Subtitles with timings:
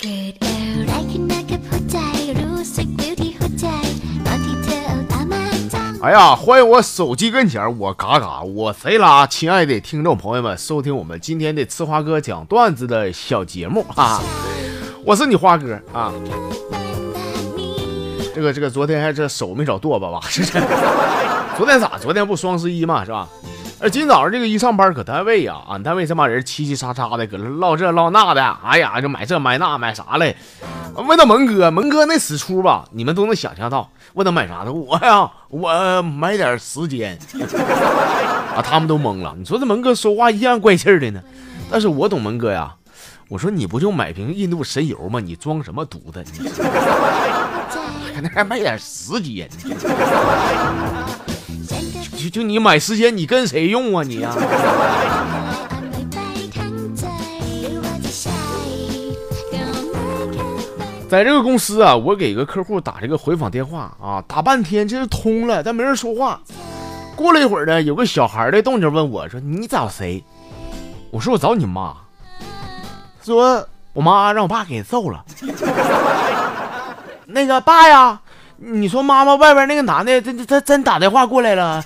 [0.00, 0.54] เกิดอะ
[0.86, 1.96] ไรขึ้นมากับหัวใจ
[2.40, 3.66] รู้สึกวิวที่หัวใจ
[4.26, 14.20] ตอนที่เธอเอาตามาจ้อง 哎呀，欢迎我手机跟前儿我嘎嘎，我贼拉，亲爱的听众朋友们，收听我们今天的吃花哥讲段子的小节目啊，
[15.04, 16.12] 我是你花哥啊。
[18.34, 20.20] 这个这个，昨天还这手没找剁吧吧？
[20.28, 20.58] 是这，
[21.56, 21.98] 昨天咋？
[21.98, 23.28] 昨天不双十一嘛，是吧？
[23.79, 30.35] 而今早上这个一上班搁单位呀，俺单位这帮人嘁嘁喳喳的，搁这唠这唠那的，哎呀，就买这买那买啥嘞？
[30.95, 33.87] 问到蒙哥，蒙哥那使出吧，你们都能想象到。
[34.15, 37.15] 问他买啥的，我呀，我买点时间
[38.55, 39.35] 啊，他们都懵了。
[39.37, 41.21] 你说这蒙哥说话一样怪气的呢，
[41.69, 42.73] 但是我懂蒙哥呀。
[43.29, 45.19] 我说你不就买瓶印度神油吗？
[45.19, 46.23] 你装什么犊子？
[46.33, 46.49] 你
[48.15, 49.47] 还那还买点时间？
[52.17, 54.33] 就就你买时间你跟谁用啊你呀
[61.07, 66.41] 在这个公司啊我给一个客户打这个回访电话啊打半天这是通了但没人说话。
[67.15, 70.23] 过了一会儿呢有个小孩的动静问我说你找谁？
[71.11, 71.95] 我说我找你妈。
[73.23, 75.23] 说我妈让我爸给揍了。
[77.25, 78.19] 那个爸呀
[78.59, 81.81] 你说妈妈外边那个男的真真真打电话过来了，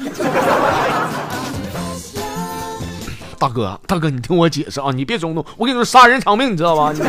[3.37, 6.91] 大哥大哥你听我解释啊，你别冲动，我跟你说杀人偿命，你知道吧？
[6.95, 7.01] 你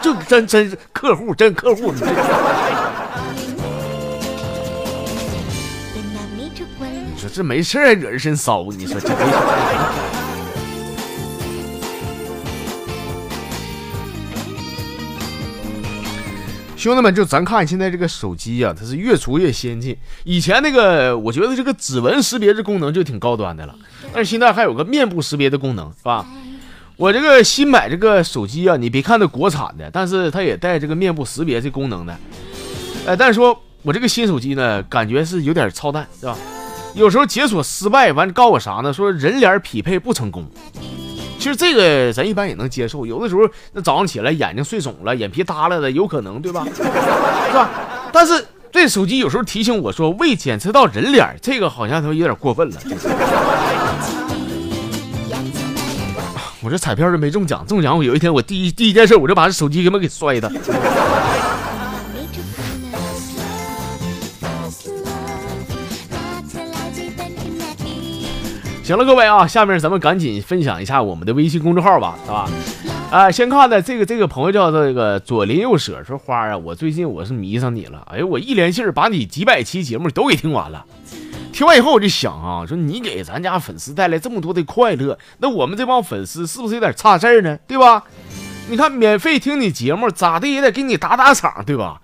[0.00, 1.98] 这真真客户真客户，你
[7.18, 9.14] 说这没事还惹人身骚，你说这没。
[16.82, 19.96] 兄弟们，就咱看现在这个手机呀、它是越出越先进。
[20.24, 23.74] 以前那个，我觉得这个指纹识别这功能就挺高端的了，
[24.12, 26.26] 但是现在还有个面部识别的功能，是吧？
[26.96, 32.18] 我这个新买这个手机啊，你别看它国产的，但是它也带这个面部识别这功能的。
[33.06, 36.36] 呃，但是说我这个新手机呢，感觉是有点操蛋，是吧？
[36.96, 38.92] 有时候解锁失败，完告我啥呢？
[38.92, 40.44] 说人脸匹配不成功。
[41.42, 43.42] 其实这个咱一般也能接受，有的时候
[43.72, 46.64] 那早上起来眼睛睡肿了，眼皮耷拉的，有可能，对吧？
[46.70, 46.84] 是
[47.52, 47.68] 吧？
[48.12, 52.76] 但是这手机有时候提醒我说未检测到人脸，这个好像他妈有点过分了。
[56.62, 60.48] 我这彩票都没中奖，中奖我有一天我第一第一件事我就把这手机给他妈给摔的。
[68.82, 72.48] 行了，各位啊，下面咱们赶紧分享一下我们的微信公众号吧，是吧？
[73.12, 80.84] 啊、先看的这个这个朋友叫这个左邻右舍说花啊，我最近我是迷上你了，哎呦，我一连气儿把你几百期节目都给听完了。
[81.52, 87.56] 听完以后我就想啊，说你给咱家粉丝带来这么多的快乐，那我们这帮粉丝是不是有点差事儿呢？
[87.68, 88.02] 对吧？
[88.68, 92.00] 你看免费听你节目，咋的也得给你打打赏，对吧？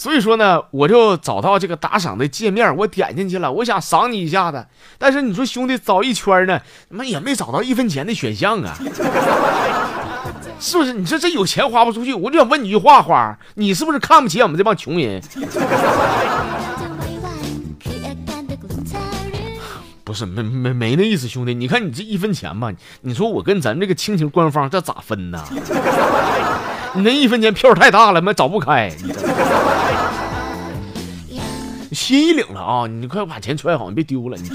[0.00, 4.66] 所以说呢，我就找到这个打赏的界面，我点进去了，我想赏你一下子。
[4.96, 8.74] 但是你说兄弟找一圈呢，他妈也没找到一分钱的选项啊，
[10.58, 10.94] 是不是？
[10.94, 15.22] 你说这有钱花不出去，我就想问你一句话，花，你是不是看不起我们这帮穷人？
[20.02, 22.72] 不是没没没那意思，兄弟，你看你这一分钱吧，
[23.02, 25.44] 你说我跟咱这个亲情官方这咋分呢？
[26.94, 28.90] 你那一分钱票太大了，妈找不开。
[29.04, 29.20] 你这
[31.92, 32.86] 心意领了啊！
[32.86, 34.36] 你快把钱揣好，你别丢了。
[34.36, 34.48] 你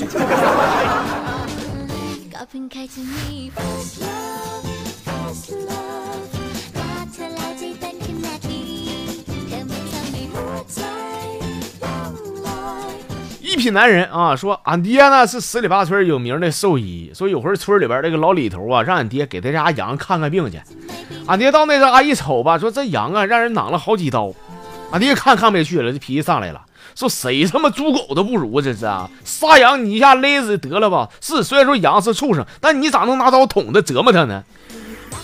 [13.41, 20.59] 一品男人啊，说俺爹呢是十里八村有名的兽医，说有回村里边这个老李头啊，让俺爹给他家羊看看病去。
[21.27, 24.33] 俺爹到那家一瞅吧，说这羊啊让人攮了好几刀，
[24.91, 26.64] 俺爹看看不下去了，这脾气上来了。
[26.93, 29.09] 说谁他妈猪狗都不如，这是啊！
[29.23, 31.09] 杀羊你一下勒死得了吧？
[31.21, 34.43] 是，虽然说羊是畜生，但你咋能拿刀捅它折磨它呢？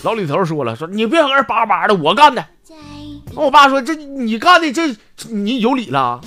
[0.02, 2.44] 老李头说了，说你别搁这叭叭的，我干的。
[2.64, 2.74] ใจ
[3.34, 4.94] 我爸说这你干的这
[5.28, 6.20] 你有理了。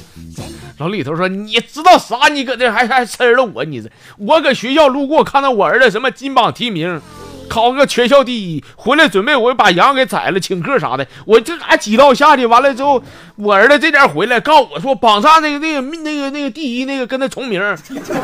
[0.77, 2.27] 老李头说：“你知道啥？
[2.27, 3.63] 你搁这还还呲了我？
[3.63, 7.01] 你这我搁学校路过，看到我儿子什么金榜题名，
[7.47, 11.07] 考个全校第一，回来准备我把羊给宰了，请客啥的。
[11.25, 13.01] 我这嘎几刀下去，完了之后，
[13.35, 17.61] 我儿子这点回来告我说榜上那个那个那个那个第一那个跟他重名，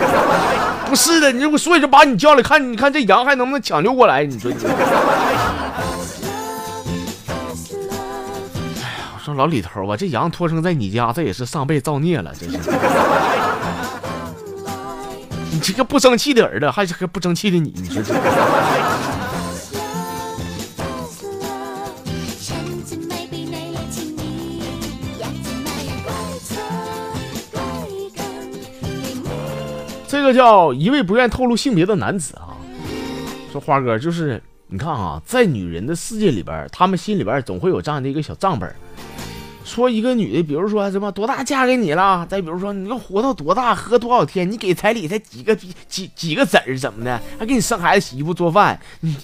[0.88, 4.24] 不是的，你我所以就把你叫来看，你看这羊还能不能抢救过来？
[4.26, 4.58] 你说你。”
[9.14, 12.58] 我说老李头啊，这羊托生在你家，这也是上辈造孽了，真是。
[15.54, 18.14] 你这个不争气的儿子，还是个不争气的你，你说这。
[30.12, 32.52] 这个叫一位不愿透露性别的男子啊，
[33.50, 38.70] 说花哥就是你看啊，在女人的世界里边，他们心里边总会有这样的一个小账本。
[39.64, 45.56] 说一个女的，比如说什么多大嫁给你了，再比如说你要活到多大，喝多少天，你给彩礼才几个
[45.88, 49.16] 几几个子儿怎么的，还给你生孩子、洗衣服、做饭，你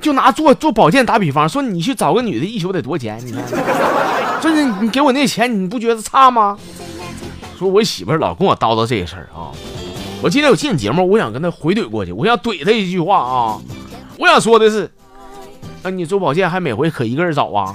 [0.00, 3.24] 就拿做做保健打比方，说你去找个女的，一宿得多少钱？
[3.24, 3.44] 你看，
[4.42, 6.58] 说你你给我那钱，你不觉得差吗？
[7.56, 9.50] 说我媳妇老跟我叨叨这个事儿啊，
[10.20, 13.60] 我今天有这节目，我想跟他回怼过去，我想怼他一句话啊，
[14.18, 14.90] 我想说的是，
[15.82, 17.72] 那你做保健还每回可一个人找啊？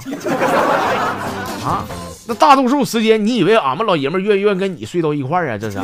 [1.64, 1.84] 啊，
[2.26, 5.58] 那大多数时间，你以为俺们老爷们愿意愿跟你睡到一块儿啊？
[5.58, 5.78] 这是，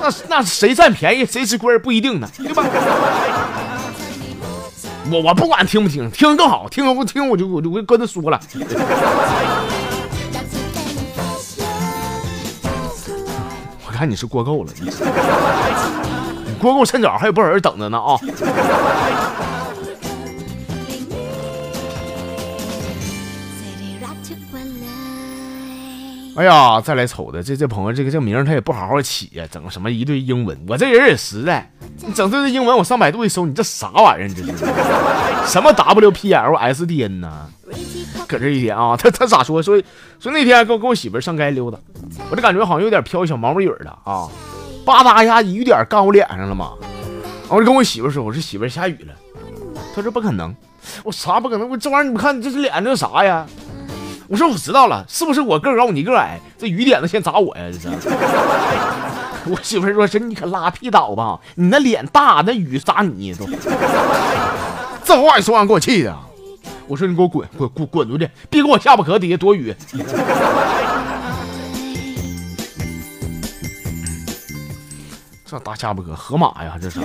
[0.00, 2.64] 那那谁占便宜谁吃亏不一定呢，对吧？
[5.10, 8.40] 我我不管听不听，听更好，听不听我就我就跟他说了。
[14.02, 14.90] 看你是过够了，你
[16.58, 18.18] 过够趁早，还有不少人等着呢啊！
[26.34, 30.60] 哎呀，再来瞅的这这朋友，这个这名他也不好好起呀，整什么一堆英文。
[30.66, 31.70] 我这人也实在，
[32.04, 34.28] 你整这堆英文，我上百度一搜，你这啥玩意儿？
[34.28, 34.52] 这是
[35.46, 37.48] 什么 W P L S D N 呢？
[38.26, 39.62] 搁这一天啊，他他咋说？
[39.62, 39.80] 说
[40.18, 41.78] 说那天跟我跟我媳妇上街溜达，
[42.30, 44.28] 我就感觉好像有点飘小毛毛雨了啊，
[44.84, 46.72] 吧嗒一下雨点干我脸上了嘛。
[47.48, 49.14] 我就跟我媳妇说，我说媳妇下雨了。
[49.94, 50.54] 她说不可能，
[51.04, 51.68] 我啥不可能？
[51.68, 53.46] 我这玩意儿你看，你这是脸这是啥呀？
[54.28, 56.40] 我说我知道了，是不是我个高你个矮？
[56.56, 57.64] 这雨点子先砸我呀！
[57.70, 57.88] 这是。
[59.44, 61.38] 我媳妇说：“是你可拉屁倒吧！
[61.56, 63.44] 你那脸大，那雨砸你都。”
[65.04, 66.16] 这话一说完，给我气的。
[66.86, 69.74] 我说：“你给我滚滚滚滚出去，别给我下巴壳底下躲雨。”
[75.52, 76.98] 这大下巴壳，河马呀，这是。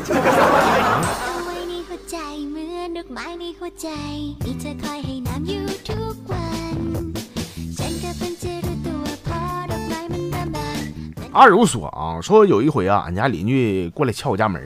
[11.33, 14.65] 二如说啊，说有一回啊，俺家邻居过来敲我家门，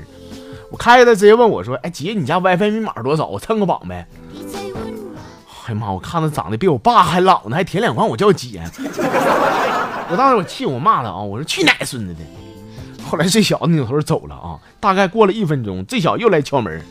[0.70, 3.26] 我开了，直接问我说：“哎姐，你家 WiFi 密码多少？
[3.26, 4.06] 我蹭个榜呗。”
[5.66, 8.62] 哎呀妈，我看他长得比我爸还老呢，还舔脸管我叫姐。
[8.78, 12.20] 我当时我气我骂他啊，我说去奶孙子的。
[13.12, 16.82] 后来这小子扭头走了啊，大概过了一分钟，这小子又来敲门，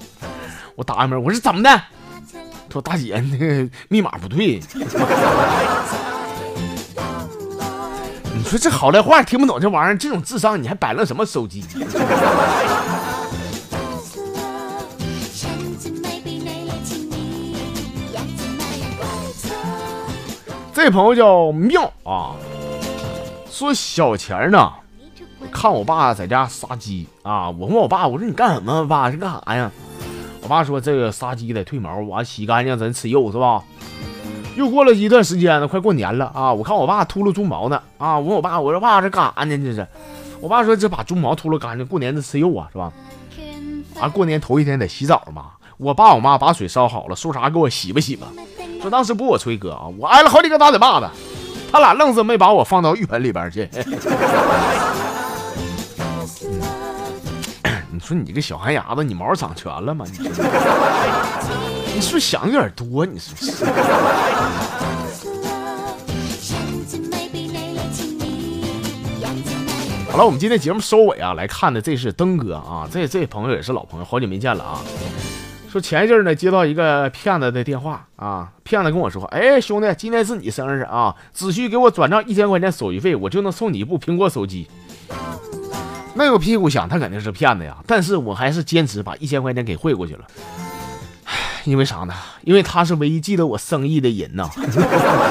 [0.75, 1.71] 我打开门，我说怎么的？
[1.71, 4.61] 他说大姐，那个密码不对。
[8.35, 11.65] 你说这好赖话听不懂，这玩意儿这种智商你还摆弄什么手机？
[20.75, 22.37] 这朋友叫妙啊，
[23.51, 24.71] 说小钱呢，
[25.51, 28.87] 看我爸在家杀鸡啊，我问我爸，我说你干什么？
[28.87, 29.71] 爸是干啥呀？
[30.43, 33.63] 我爸说这个杀鸡得褪毛，完洗干净咱吃肉是吧？
[34.57, 36.53] 又过了一段时间了，快过年了啊！
[36.53, 38.19] 我看我爸秃噜猪毛呢啊！
[38.19, 39.57] 问我爸，我说爸这干啥呢？
[39.57, 39.87] 这是，
[40.41, 42.93] 我爸说这把猪毛秃噜干净，过年得吃肉啊，是吧？
[44.01, 45.53] 啊，过年头一天得洗澡嘛。
[45.77, 48.27] 我爸我妈把水烧好了，说啥给我洗吧洗吧。
[48.83, 51.09] 说当时不我吹哥啊，我挨了好几个大嘴巴子，
[51.71, 53.69] 他俩愣是没把我放到浴盆里边去。
[58.11, 60.05] 说你这个小寒牙子，你毛长全了吗？
[60.11, 60.29] 你。
[61.95, 63.07] 你是不是想有点多？
[63.07, 63.65] 你是不是？
[70.11, 74.81] 好了，我们今天节目收尾啊，来看的这是登哥啊，这这朋友也是老朋友，好久没见了啊。
[75.71, 84.67] 说前一阵呢，接到一个骗子的电话啊，骗子跟我说：“哎，兄弟，今天是你生日啊，只需给我转账一千块钱手续费，我就能送你一部苹果手机。”
[86.21, 90.21] 那个屁股想，他肯定是骗子呀，但是我还是坚持把一千块钱给汇过去了。
[91.65, 92.13] 因为啥呢？
[92.43, 94.49] 因为他是唯一记得我生意的人呐。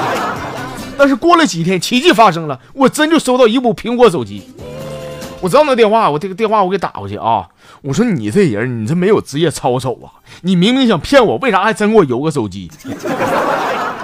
[0.98, 4.42] 但是过了几天，奇迹发生了，我真就收到一部苹果手机。
[5.40, 7.46] 我知道那电话，我这个电话我给打过去啊。
[7.82, 10.20] 我说你这人，你这没有职业操守啊！
[10.42, 12.70] 你明明想骗我，为啥还真给我邮个手机？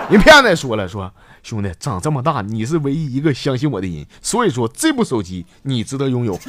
[0.08, 6.38] 人骗子说了，说兄弟长这么大，你是唯一一个相信我的人，所以说这部手机你值得拥有。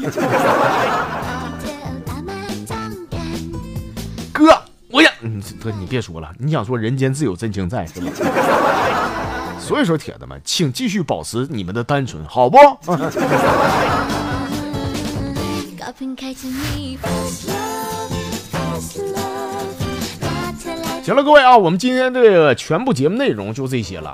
[4.31, 4.61] 哥。
[4.89, 8.09] 我呀，你哥，你别说了，你想说人间自有真情在是吧？
[9.59, 12.57] 所以说，铁子们，请继续保持你们的单纯，好不？
[21.07, 24.13] 行了，各位啊，我们今天这个全部节目内容就这些了。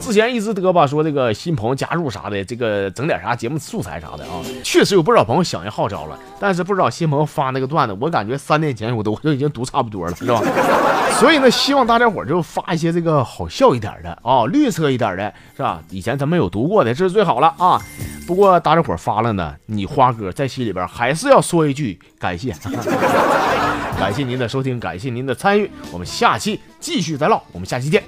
[0.00, 10.42] 之前一直嘚吧说这个新朋友加入啥的，这个整点啥节目素材啥的啊，确实有不少朋友响应号召了，但是不知道新朋友发那个段子，我感觉三年前我都都已经读差不多了，是吧？
[11.20, 15.80] 所以呢，希望大家伙就发一些这个好笑一点的啊，绿色一点的，是吧？
[15.90, 17.80] 以前咱们有读过的，这是最好了啊。
[18.26, 22.54] 不过大家伙发了呢，你花哥在心里边还是要说一句感谢，
[23.98, 28.02] 感谢您的收听，感谢您的参与，我们下期继续再唠，我们下期见。